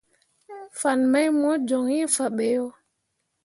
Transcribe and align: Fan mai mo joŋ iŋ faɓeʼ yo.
Fan 0.79 0.99
mai 1.11 1.27
mo 1.39 1.51
joŋ 1.67 1.85
iŋ 1.99 2.07
faɓeʼ 2.15 2.51
yo. 2.55 2.65